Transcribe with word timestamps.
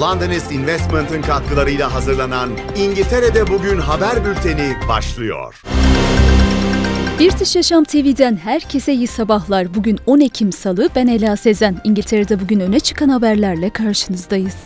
Londonist 0.00 0.52
Investment'ın 0.52 1.22
katkılarıyla 1.22 1.94
hazırlanan 1.94 2.50
İngiltere'de 2.76 3.46
Bugün 3.46 3.78
haber 3.78 4.24
bülteni 4.24 4.74
başlıyor. 4.88 5.62
British 7.20 7.56
Yaşam 7.56 7.84
TV'den 7.84 8.36
herkese 8.36 8.92
iyi 8.92 9.06
sabahlar. 9.06 9.74
Bugün 9.74 9.98
10 10.06 10.20
Ekim 10.20 10.52
Salı, 10.52 10.88
ben 10.96 11.06
Ela 11.06 11.36
Sezen. 11.36 11.76
İngiltere'de 11.84 12.40
bugün 12.40 12.60
öne 12.60 12.80
çıkan 12.80 13.08
haberlerle 13.08 13.70
karşınızdayız. 13.70 14.56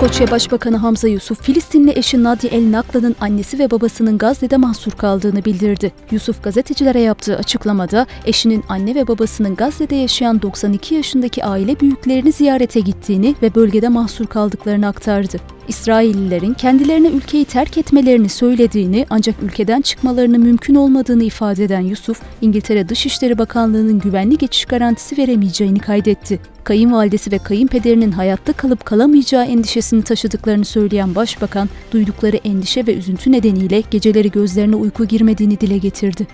İskoçya 0.00 0.30
Başbakanı 0.30 0.76
Hamza 0.76 1.08
Yusuf, 1.08 1.42
Filistinli 1.42 1.98
eşi 1.98 2.22
Nadia 2.22 2.50
El 2.50 2.72
Nakla'nın 2.72 3.16
annesi 3.20 3.58
ve 3.58 3.70
babasının 3.70 4.18
Gazze'de 4.18 4.56
mahsur 4.56 4.92
kaldığını 4.92 5.44
bildirdi. 5.44 5.92
Yusuf 6.10 6.42
gazetecilere 6.42 7.00
yaptığı 7.00 7.36
açıklamada 7.36 8.06
eşinin 8.24 8.64
anne 8.68 8.94
ve 8.94 9.08
babasının 9.08 9.56
Gazze'de 9.56 9.96
yaşayan 9.96 10.42
92 10.42 10.94
yaşındaki 10.94 11.44
aile 11.44 11.80
büyüklerini 11.80 12.32
ziyarete 12.32 12.80
gittiğini 12.80 13.34
ve 13.42 13.54
bölgede 13.54 13.88
mahsur 13.88 14.26
kaldıklarını 14.26 14.86
aktardı. 14.86 15.38
İsraillilerin 15.68 16.54
kendilerine 16.54 17.08
ülkeyi 17.08 17.44
terk 17.44 17.78
etmelerini 17.78 18.28
söylediğini 18.28 19.06
ancak 19.10 19.34
ülkeden 19.42 19.80
çıkmalarının 19.80 20.40
mümkün 20.40 20.74
olmadığını 20.74 21.22
ifade 21.22 21.64
eden 21.64 21.80
Yusuf, 21.80 22.20
İngiltere 22.40 22.88
Dışişleri 22.88 23.38
Bakanlığı'nın 23.38 23.98
güvenli 23.98 24.38
geçiş 24.38 24.64
garantisi 24.64 25.18
veremeyeceğini 25.18 25.78
kaydetti. 25.78 26.40
Kayınvalidesi 26.70 27.32
ve 27.32 27.38
kayınpederinin 27.38 28.12
hayatta 28.12 28.52
kalıp 28.52 28.84
kalamayacağı 28.84 29.44
endişesini 29.44 30.02
taşıdıklarını 30.02 30.64
söyleyen 30.64 31.14
başbakan, 31.14 31.68
duydukları 31.92 32.36
endişe 32.36 32.86
ve 32.86 32.94
üzüntü 32.94 33.32
nedeniyle 33.32 33.82
geceleri 33.90 34.30
gözlerine 34.30 34.76
uyku 34.76 35.04
girmediğini 35.04 35.60
dile 35.60 35.78
getirdi. 35.78 36.26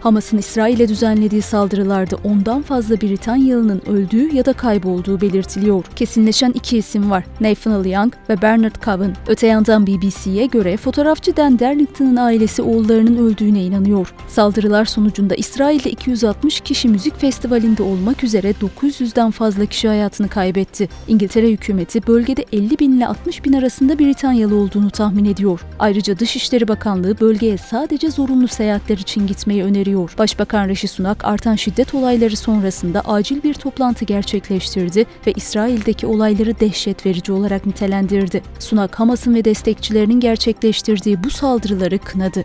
Hamas'ın 0.00 0.38
İsrail'e 0.38 0.88
düzenlediği 0.88 1.42
saldırılarda 1.42 2.16
ondan 2.24 2.62
fazla 2.62 3.00
Britanyalı'nın 3.00 3.82
öldüğü 3.86 4.36
ya 4.36 4.44
da 4.44 4.52
kaybolduğu 4.52 5.20
belirtiliyor. 5.20 5.84
Kesinleşen 5.96 6.52
iki 6.52 6.78
isim 6.78 7.10
var. 7.10 7.24
Nathaniel 7.40 7.92
Young 7.92 8.12
ve 8.28 8.42
Bernard 8.42 8.74
Cowan. 8.84 9.14
Öte 9.26 9.46
yandan 9.46 9.86
BBC'ye 9.86 10.46
göre 10.46 10.76
fotoğrafçı 10.76 11.36
Dan 11.36 11.58
Darlington'ın 11.58 12.16
ailesi 12.16 12.62
oğullarının 12.62 13.16
öldüğüne 13.16 13.64
inanıyor. 13.64 14.14
Saldırılar 14.28 14.84
sonucunda 14.84 15.34
İsrail'de 15.34 15.90
260 15.90 16.60
kişi 16.60 16.88
müzik 16.88 17.20
festivalinde 17.20 17.82
olmak 17.82 18.24
üzere 18.24 18.50
900'den 18.50 19.30
fazla 19.30 19.66
kişi 19.66 19.88
hayatını 19.88 20.28
kaybetti. 20.28 20.88
İngiltere 21.08 21.50
hükümeti 21.50 22.06
bölgede 22.06 22.44
50 22.52 22.78
bin 22.78 22.92
ile 22.92 23.06
60 23.06 23.44
bin 23.44 23.52
arasında 23.52 23.98
Britanyalı 23.98 24.56
olduğunu 24.56 24.90
tahmin 24.90 25.24
ediyor. 25.24 25.60
Ayrıca 25.78 26.18
Dışişleri 26.18 26.68
Bakanlığı 26.68 27.20
bölgeye 27.20 27.58
sadece 27.58 28.10
zorunlu 28.10 28.48
seyahatler 28.48 28.98
için 28.98 29.26
gitmeyi 29.26 29.64
öneriyor 29.64 29.89
veriyor. 29.90 30.14
Başbakan 30.18 30.68
Rishi 30.68 30.88
Sunak 30.88 31.24
artan 31.24 31.56
şiddet 31.56 31.94
olayları 31.94 32.36
sonrasında 32.36 33.00
acil 33.00 33.42
bir 33.42 33.54
toplantı 33.54 34.04
gerçekleştirdi 34.04 35.06
ve 35.26 35.32
İsrail'deki 35.32 36.06
olayları 36.06 36.60
dehşet 36.60 37.06
verici 37.06 37.32
olarak 37.32 37.66
nitelendirdi. 37.66 38.42
Sunak 38.58 39.00
Hamas'ın 39.00 39.34
ve 39.34 39.44
destekçilerinin 39.44 40.20
gerçekleştirdiği 40.20 41.24
bu 41.24 41.30
saldırıları 41.30 41.98
kınadı. 41.98 42.44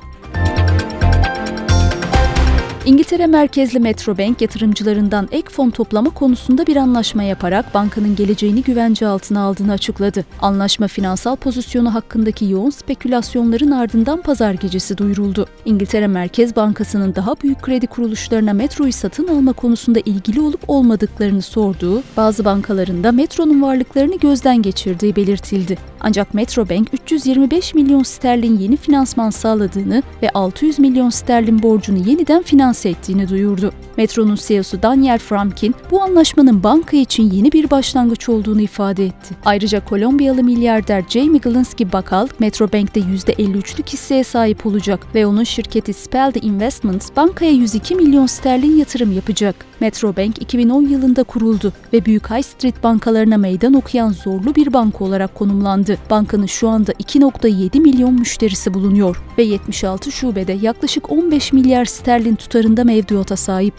İngiltere 2.86 3.28
merkezli 3.28 3.80
Metrobank 3.80 4.42
yatırımcılarından 4.42 5.28
ek 5.32 5.50
fon 5.50 5.70
toplama 5.70 6.10
konusunda 6.10 6.68
bir 6.68 6.76
anlaşma 6.76 7.24
yaparak 7.24 7.74
bankanın 7.74 8.16
geleceğini 8.16 8.64
güvence 8.64 9.08
altına 9.08 9.42
aldığını 9.42 9.72
açıkladı. 9.72 10.26
Anlaşma 10.42 10.88
finansal 10.88 11.36
pozisyonu 11.36 11.94
hakkındaki 11.94 12.46
yoğun 12.46 12.70
spekülasyonların 12.70 13.72
ardından 13.72 14.22
pazar 14.22 14.54
gecesi 14.54 14.98
duyuruldu. 14.98 15.48
İngiltere 15.66 16.08
Merkez 16.08 16.56
Bankası'nın 16.56 17.16
daha 17.16 17.36
büyük 17.44 17.62
kredi 17.62 17.88
kuruluşlarına 17.88 18.54
metroyu 18.54 18.94
satın 18.94 19.28
alma 19.28 19.54
konusunda 19.54 20.00
ilgili 20.00 20.42
olup 20.42 20.62
olmadıklarını 20.68 21.42
sorduğu, 21.42 22.04
bazı 22.18 22.46
bankalarında 22.46 23.12
metronun 23.12 23.62
varlıklarını 23.62 24.18
gözden 24.18 24.62
geçirdiği 24.62 25.16
belirtildi. 25.16 25.78
Ancak 26.06 26.34
Metrobank 26.34 26.94
325 26.94 27.74
milyon 27.74 28.04
sterlin 28.04 28.60
yeni 28.60 28.78
finansman 28.78 29.30
sağladığını 29.30 30.04
ve 30.22 30.30
600 30.30 30.80
milyon 30.80 31.10
sterlin 31.10 31.64
borcunu 31.64 31.98
yeniden 32.10 32.44
finanse 32.44 32.90
ettiğini 32.90 33.30
duyurdu. 33.30 33.74
Metro'nun 33.98 34.36
CEO'su 34.36 34.82
Daniel 34.82 35.20
Frumkin 35.20 35.76
bu 35.92 36.02
anlaşmanın 36.02 36.64
banka 36.64 36.98
için 36.98 37.32
yeni 37.32 37.52
bir 37.52 37.70
başlangıç 37.70 38.30
olduğunu 38.30 38.62
ifade 38.62 39.06
etti. 39.06 39.36
Ayrıca 39.46 39.86
Kolombiyalı 39.86 40.44
milyarder 40.44 41.04
Jamie 41.10 41.40
Galinsky 41.40 41.92
Bakal, 41.92 42.28
Metrobank'te 42.40 43.00
%53'lük 43.00 43.94
hisseye 43.94 44.24
sahip 44.24 44.66
olacak 44.66 45.08
ve 45.16 45.26
onun 45.26 45.44
şirketi 45.44 45.94
Spelde 45.94 46.40
Investments 46.40 47.10
bankaya 47.16 47.52
102 47.52 47.96
milyon 47.96 48.26
sterlin 48.26 48.78
yatırım 48.78 49.12
yapacak. 49.12 49.56
Metrobank 49.80 50.42
2010 50.42 50.82
yılında 50.82 51.24
kuruldu 51.24 51.74
ve 51.94 52.06
büyük 52.06 52.30
high 52.30 52.46
street 52.46 52.84
bankalarına 52.84 53.38
meydan 53.38 53.74
okuyan 53.74 54.12
zorlu 54.12 54.56
bir 54.56 54.74
banka 54.74 55.06
olarak 55.06 55.36
konumlandı. 55.36 55.95
Bankanın 56.10 56.46
şu 56.46 56.70
anda 56.70 56.92
2.7 56.92 57.80
milyon 57.80 58.14
müşterisi 58.14 58.74
bulunuyor 58.74 59.22
ve 59.38 59.44
76 59.44 60.12
şubede 60.12 60.54
yaklaşık 60.54 61.12
15 61.12 61.54
milyar 61.54 61.86
sterlin 61.86 62.36
tutarında 62.36 62.84
mevduata 62.84 63.36
sahip. 63.36 63.74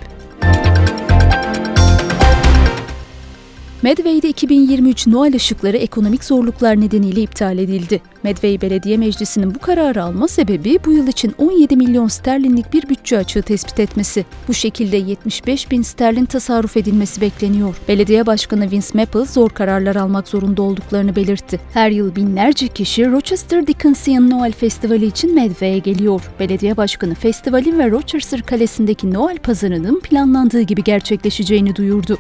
Medway'de 3.87 4.29
2023 4.29 5.07
Noel 5.07 5.35
ışıkları 5.35 5.77
ekonomik 5.77 6.25
zorluklar 6.25 6.81
nedeniyle 6.81 7.21
iptal 7.21 7.59
edildi. 7.59 8.03
Medway 8.23 8.61
Belediye 8.61 8.97
Meclisi'nin 8.97 9.55
bu 9.55 9.59
kararı 9.59 10.03
alma 10.03 10.29
sebebi 10.29 10.79
bu 10.85 10.93
yıl 10.93 11.07
için 11.07 11.35
17 11.39 11.77
milyon 11.77 12.09
sterlinlik 12.09 12.73
bir 12.73 12.89
bütçe 12.89 13.19
açığı 13.19 13.43
tespit 13.43 13.81
etmesi. 13.81 14.25
Bu 14.49 14.55
şekilde 14.55 14.97
75 14.97 15.71
bin 15.71 15.83
sterlin 15.83 16.25
tasarruf 16.25 16.77
edilmesi 16.77 17.21
bekleniyor. 17.21 17.77
Belediye 17.89 18.27
Başkanı 18.27 18.71
Vince 18.71 18.87
Maple 18.95 19.25
zor 19.25 19.51
kararlar 19.51 19.97
almak 19.97 20.29
zorunda 20.29 20.63
olduklarını 20.63 21.17
belirtti. 21.17 21.61
Her 21.75 21.91
yıl 21.91 22.17
binlerce 22.17 22.69
kişi 22.69 23.11
Rochester 23.11 23.67
Dickensian 23.67 24.31
Noel 24.31 24.53
Festivali 24.53 25.07
için 25.07 25.35
Medway'e 25.35 25.79
geliyor. 25.79 26.23
Belediye 26.41 26.77
Başkanı 26.77 27.15
festivalin 27.15 27.79
ve 27.79 27.91
Rochester 27.91 28.43
Kalesi'ndeki 28.43 29.13
Noel 29.13 29.39
pazarının 29.39 30.01
planlandığı 30.01 30.63
gibi 30.63 30.85
gerçekleşeceğini 30.85 31.77
duyurdu. 31.77 32.19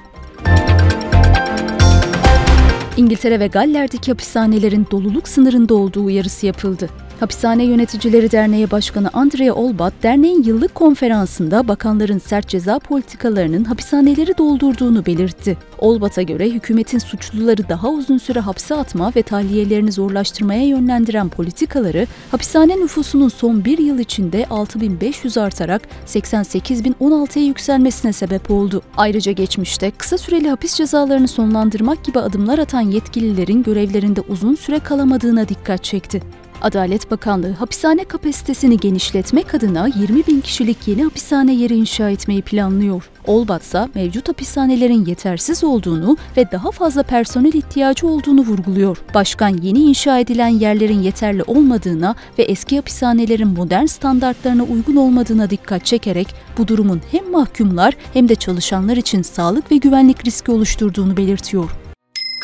İngiltere 2.96 3.40
ve 3.40 3.46
Galler'deki 3.46 4.10
hapishanelerin 4.10 4.86
doluluk 4.90 5.28
sınırında 5.28 5.74
olduğu 5.74 6.04
uyarısı 6.04 6.46
yapıldı. 6.46 6.88
Hapishane 7.21 7.65
Yöneticileri 7.65 8.31
Derneği 8.31 8.71
Başkanı 8.71 9.10
Andrea 9.12 9.54
Olbat, 9.54 9.93
derneğin 10.03 10.43
yıllık 10.43 10.75
konferansında 10.75 11.69
bakanların 11.69 12.19
sert 12.19 12.49
ceza 12.49 12.78
politikalarının 12.78 13.65
hapishaneleri 13.65 14.38
doldurduğunu 14.38 15.06
belirtti. 15.06 15.56
Olbat'a 15.78 16.22
göre 16.22 16.50
hükümetin 16.50 16.99
suçluları 16.99 17.69
daha 17.69 17.88
uzun 17.88 18.19
süre 18.19 18.41
hapse 18.41 18.75
atma 18.75 19.12
ve 19.16 19.22
tahliyelerini 19.22 19.93
zorlaştırmaya 19.93 20.66
yönlendiren 20.66 21.28
politikaları, 21.28 22.06
hapishane 22.31 22.76
nüfusunun 22.76 23.28
son 23.28 23.65
bir 23.65 23.78
yıl 23.78 23.99
içinde 23.99 24.47
6500 24.50 25.38
artarak 25.38 25.82
88.016'ya 26.06 27.44
yükselmesine 27.44 28.12
sebep 28.12 28.50
oldu. 28.50 28.82
Ayrıca 28.97 29.32
geçmişte 29.32 29.91
kısa 29.91 30.19
süreli 30.19 30.49
hapis 30.49 30.75
cezalarını 30.75 31.28
sonlandırmak 31.28 32.05
gibi 32.05 32.19
adımlar 32.19 32.59
atan 32.59 32.81
yetkililerin 32.81 33.62
görevlerinde 33.62 34.21
uzun 34.21 34.55
süre 34.55 34.78
kalamadığına 34.78 35.49
dikkat 35.49 35.84
çekti. 35.84 36.22
Adalet 36.62 37.11
Bakanlığı 37.11 37.53
hapishane 37.53 38.05
kapasitesini 38.05 38.77
genişletmek 38.77 39.55
adına 39.55 39.89
20 40.00 40.27
bin 40.27 40.41
kişilik 40.41 40.89
yeni 40.89 41.05
hapishane 41.05 41.55
yeri 41.55 41.75
inşa 41.75 42.11
etmeyi 42.11 42.43
planlıyor. 42.43 43.11
Olbat 43.27 43.62
ise 43.62 43.89
mevcut 43.94 44.28
hapishanelerin 44.28 45.05
yetersiz 45.05 45.65
olduğunu 45.65 46.17
ve 46.37 46.50
daha 46.53 46.71
fazla 46.71 47.03
personel 47.03 47.53
ihtiyacı 47.53 48.06
olduğunu 48.06 48.41
vurguluyor. 48.41 48.99
Başkan 49.15 49.49
yeni 49.62 49.78
inşa 49.78 50.19
edilen 50.19 50.49
yerlerin 50.49 51.00
yeterli 51.03 51.43
olmadığına 51.43 52.15
ve 52.39 52.43
eski 52.43 52.77
hapishanelerin 52.77 53.49
modern 53.49 53.87
standartlarına 53.87 54.62
uygun 54.62 54.97
olmadığına 54.97 55.50
dikkat 55.50 55.84
çekerek 55.84 56.28
bu 56.59 56.69
durumun 56.69 57.00
hem 57.11 57.31
mahkumlar 57.31 57.94
hem 58.12 58.28
de 58.28 58.34
çalışanlar 58.34 58.97
için 58.97 59.23
sağlık 59.23 59.73
ve 59.73 59.77
güvenlik 59.77 60.26
riski 60.26 60.50
oluşturduğunu 60.50 61.17
belirtiyor. 61.17 61.86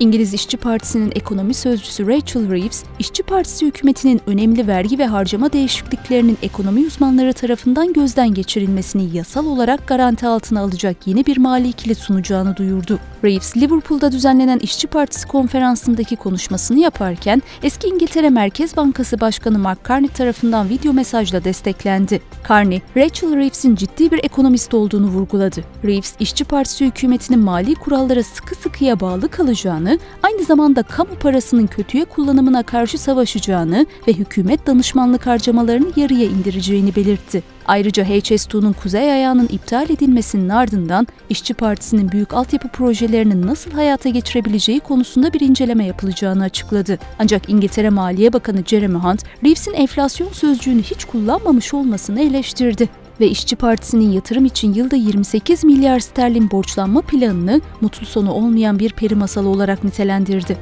İngiliz 0.00 0.34
İşçi 0.34 0.56
Partisi'nin 0.56 1.12
ekonomi 1.14 1.54
sözcüsü 1.54 2.06
Rachel 2.06 2.50
Reeves, 2.50 2.84
İşçi 2.98 3.22
Partisi 3.22 3.66
hükümetinin 3.66 4.20
önemli 4.26 4.66
vergi 4.66 4.98
ve 4.98 5.06
harcama 5.06 5.52
değişikliklerinin 5.52 6.38
ekonomi 6.42 6.86
uzmanları 6.86 7.32
tarafından 7.32 7.92
gözden 7.92 8.34
geçirilmesini 8.34 9.16
yasal 9.16 9.46
olarak 9.46 9.86
garanti 9.86 10.26
altına 10.26 10.60
alacak 10.60 11.06
yeni 11.06 11.26
bir 11.26 11.36
mali 11.36 11.72
kilit 11.72 11.98
sunacağını 11.98 12.56
duyurdu. 12.56 12.98
Reeves, 13.24 13.56
Liverpool'da 13.56 14.12
düzenlenen 14.12 14.58
İşçi 14.58 14.86
Partisi 14.86 15.28
konferansındaki 15.28 16.16
konuşmasını 16.16 16.78
yaparken 16.78 17.42
eski 17.62 17.88
İngiltere 17.88 18.30
Merkez 18.30 18.76
Bankası 18.76 19.20
Başkanı 19.20 19.58
Mark 19.58 19.88
Carney 19.88 20.08
tarafından 20.08 20.68
video 20.68 20.92
mesajla 20.92 21.44
desteklendi. 21.44 22.20
Carney, 22.48 22.82
Rachel 22.96 23.36
Reeves'in 23.36 23.74
ciddi 23.74 24.10
bir 24.10 24.24
ekonomist 24.24 24.74
olduğunu 24.74 25.06
vurguladı. 25.06 25.64
Reeves, 25.84 26.14
İşçi 26.20 26.44
Partisi 26.44 26.86
hükümetinin 26.86 27.40
mali 27.40 27.74
kurallara 27.74 28.22
sıkı 28.22 28.54
sıkıya 28.54 29.00
bağlı 29.00 29.28
kalacağını, 29.28 29.85
aynı 30.22 30.44
zamanda 30.44 30.82
kamu 30.82 31.14
parasının 31.14 31.66
kötüye 31.66 32.04
kullanımına 32.04 32.62
karşı 32.62 32.98
savaşacağını 32.98 33.86
ve 34.08 34.12
hükümet 34.12 34.66
danışmanlık 34.66 35.26
harcamalarını 35.26 35.92
yarıya 35.96 36.24
indireceğini 36.24 36.96
belirtti. 36.96 37.42
Ayrıca 37.66 38.04
HS2'nun 38.04 38.72
kuzey 38.72 39.12
ayağının 39.12 39.48
iptal 39.52 39.90
edilmesinin 39.90 40.48
ardından 40.48 41.06
İşçi 41.30 41.54
Partisi'nin 41.54 42.12
büyük 42.12 42.34
altyapı 42.34 42.68
projelerini 42.68 43.46
nasıl 43.46 43.70
hayata 43.70 44.08
geçirebileceği 44.08 44.80
konusunda 44.80 45.32
bir 45.32 45.40
inceleme 45.40 45.86
yapılacağını 45.86 46.44
açıkladı. 46.44 46.98
Ancak 47.18 47.48
İngiltere 47.48 47.90
Maliye 47.90 48.32
Bakanı 48.32 48.64
Jeremy 48.64 48.98
Hunt, 48.98 49.22
Reeves'in 49.44 49.72
enflasyon 49.72 50.32
sözcüğünü 50.32 50.82
hiç 50.82 51.04
kullanmamış 51.04 51.74
olmasını 51.74 52.20
eleştirdi 52.20 52.88
ve 53.20 53.28
İşçi 53.28 53.56
Partisi'nin 53.56 54.10
yatırım 54.12 54.44
için 54.44 54.74
yılda 54.74 54.96
28 54.96 55.64
milyar 55.64 56.00
sterlin 56.00 56.50
borçlanma 56.50 57.02
planını 57.02 57.60
mutlu 57.80 58.06
sonu 58.06 58.32
olmayan 58.32 58.78
bir 58.78 58.92
peri 58.92 59.14
masalı 59.14 59.48
olarak 59.48 59.84
nitelendirdi. 59.84 60.58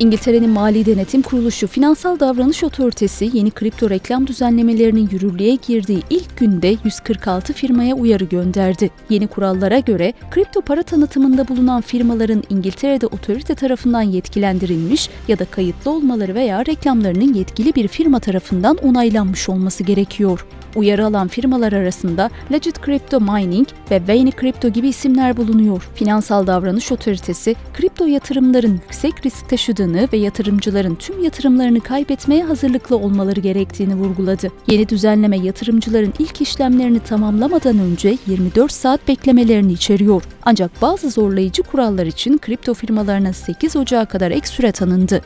İngiltere'nin 0.00 0.50
Mali 0.50 0.86
Denetim 0.86 1.22
Kuruluşu 1.22 1.66
Finansal 1.66 2.20
Davranış 2.20 2.64
Otoritesi 2.64 3.30
yeni 3.32 3.50
kripto 3.50 3.90
reklam 3.90 4.26
düzenlemelerinin 4.26 5.08
yürürlüğe 5.12 5.54
girdiği 5.66 6.02
ilk 6.10 6.36
günde 6.36 6.76
146 6.84 7.52
firmaya 7.52 7.94
uyarı 7.94 8.24
gönderdi. 8.24 8.90
Yeni 9.10 9.26
kurallara 9.26 9.78
göre 9.78 10.12
kripto 10.30 10.60
para 10.60 10.82
tanıtımında 10.82 11.48
bulunan 11.48 11.80
firmaların 11.80 12.42
İngiltere'de 12.50 13.06
otorite 13.06 13.54
tarafından 13.54 14.02
yetkilendirilmiş 14.02 15.10
ya 15.28 15.38
da 15.38 15.44
kayıtlı 15.44 15.90
olmaları 15.90 16.34
veya 16.34 16.66
reklamlarının 16.66 17.34
yetkili 17.34 17.74
bir 17.74 17.88
firma 17.88 18.20
tarafından 18.20 18.76
onaylanmış 18.76 19.48
olması 19.48 19.84
gerekiyor. 19.84 20.46
Uyarı 20.78 21.06
alan 21.06 21.28
firmalar 21.28 21.72
arasında 21.72 22.30
Legit 22.52 22.84
Crypto 22.86 23.20
Mining 23.20 23.68
ve 23.90 24.02
Vayne 24.08 24.30
Crypto 24.40 24.68
gibi 24.68 24.88
isimler 24.88 25.36
bulunuyor. 25.36 25.88
Finansal 25.94 26.46
Davranış 26.46 26.92
Otoritesi, 26.92 27.56
kripto 27.74 28.06
yatırımların 28.06 28.72
yüksek 28.72 29.26
risk 29.26 29.48
taşıdığını 29.48 30.08
ve 30.12 30.16
yatırımcıların 30.16 30.94
tüm 30.94 31.24
yatırımlarını 31.24 31.80
kaybetmeye 31.80 32.44
hazırlıklı 32.44 32.96
olmaları 32.96 33.40
gerektiğini 33.40 33.94
vurguladı. 33.94 34.52
Yeni 34.66 34.88
düzenleme 34.88 35.38
yatırımcıların 35.38 36.14
ilk 36.18 36.40
işlemlerini 36.40 37.00
tamamlamadan 37.00 37.78
önce 37.78 38.16
24 38.26 38.72
saat 38.72 39.08
beklemelerini 39.08 39.72
içeriyor. 39.72 40.22
Ancak 40.42 40.82
bazı 40.82 41.10
zorlayıcı 41.10 41.62
kurallar 41.62 42.06
için 42.06 42.38
kripto 42.38 42.74
firmalarına 42.74 43.32
8 43.32 43.76
Ocağı 43.76 44.06
kadar 44.06 44.30
ek 44.30 44.46
süre 44.46 44.72
tanındı. 44.72 45.22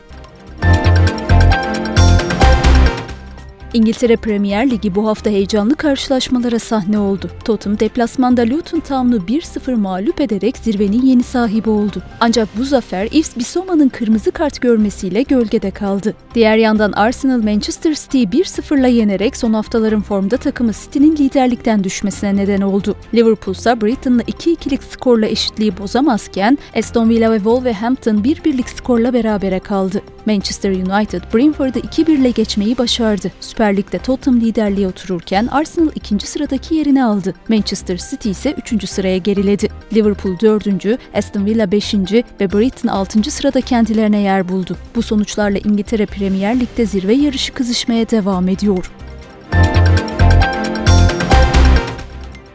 İngiltere 3.73 4.15
Premier 4.15 4.69
Ligi 4.69 4.95
bu 4.95 5.07
hafta 5.07 5.29
heyecanlı 5.29 5.75
karşılaşmalara 5.75 6.59
sahne 6.59 6.99
oldu. 6.99 7.29
Tottenham 7.45 7.79
deplasmanda 7.79 8.41
Luton 8.41 8.79
Town'u 8.79 9.15
1-0 9.15 9.75
mağlup 9.75 10.21
ederek 10.21 10.57
zirvenin 10.57 11.01
yeni 11.01 11.23
sahibi 11.23 11.69
oldu. 11.69 12.01
Ancak 12.19 12.49
bu 12.57 12.63
zafer 12.63 13.07
Yves 13.11 13.37
Bissoma'nın 13.37 13.89
kırmızı 13.89 14.31
kart 14.31 14.61
görmesiyle 14.61 15.21
gölgede 15.21 15.71
kaldı. 15.71 16.13
Diğer 16.35 16.57
yandan 16.57 16.91
Arsenal 16.91 17.43
Manchester 17.43 17.93
City'yi 17.93 18.27
1-0'la 18.27 18.87
yenerek 18.87 19.37
son 19.37 19.53
haftaların 19.53 20.01
formda 20.01 20.37
takımı 20.37 20.71
City'nin 20.73 21.17
liderlikten 21.17 21.83
düşmesine 21.83 22.35
neden 22.35 22.61
oldu. 22.61 22.95
Liverpool 23.13 23.55
ise 23.55 23.81
Brighton'la 23.81 24.21
2-2'lik 24.21 24.83
skorla 24.83 25.25
eşitliği 25.25 25.77
bozamazken 25.77 26.57
Aston 26.75 27.09
Villa 27.09 27.31
ve 27.31 27.37
Wolverhampton 27.37 28.17
1-1'lik 28.17 28.69
skorla 28.69 29.13
berabere 29.13 29.59
kaldı. 29.59 30.01
Manchester 30.25 30.71
United 30.71 31.21
Brentford'u 31.33 31.79
2-1 31.79 32.11
ile 32.11 32.29
geçmeyi 32.29 32.77
başardı. 32.77 33.31
Süper 33.39 33.62
Lig'de 33.67 33.97
Tottenham 33.97 34.41
liderliğe 34.41 34.87
otururken 34.87 35.47
Arsenal 35.47 35.91
ikinci 35.95 36.27
sıradaki 36.27 36.75
yerini 36.75 37.03
aldı. 37.03 37.33
Manchester 37.49 37.97
City 38.09 38.29
ise 38.29 38.51
üçüncü 38.57 38.87
sıraya 38.87 39.17
geriledi. 39.17 39.69
Liverpool 39.93 40.39
dördüncü, 40.39 40.97
Aston 41.13 41.45
Villa 41.45 41.71
beşinci 41.71 42.23
ve 42.41 42.53
Brighton 42.53 42.89
altıncı 42.89 43.31
sırada 43.31 43.61
kendilerine 43.61 44.19
yer 44.19 44.49
buldu. 44.49 44.77
Bu 44.95 45.01
sonuçlarla 45.01 45.57
İngiltere 45.57 46.05
Premier 46.05 46.59
Lig'de 46.59 46.85
zirve 46.85 47.13
yarışı 47.13 47.53
kızışmaya 47.53 48.09
devam 48.09 48.47
ediyor. 48.49 48.91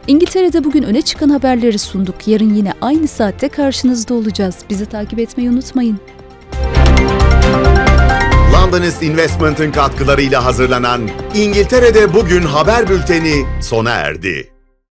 İngiltere'de 0.07 0.63
bugün 0.63 0.83
öne 0.83 1.01
çıkan 1.01 1.29
haberleri 1.29 1.79
sunduk. 1.79 2.27
Yarın 2.27 2.53
yine 2.53 2.73
aynı 2.81 3.07
saatte 3.07 3.49
karşınızda 3.49 4.13
olacağız. 4.13 4.57
Bizi 4.69 4.85
takip 4.85 5.19
etmeyi 5.19 5.49
unutmayın. 5.49 5.99
Londonist 8.69 9.03
Investment'ın 9.03 9.71
katkılarıyla 9.71 10.45
hazırlanan 10.45 11.09
İngiltere'de 11.35 12.13
Bugün 12.13 12.41
haber 12.41 12.89
bülteni 12.89 13.45
sona 13.61 13.91
erdi. 13.91 14.58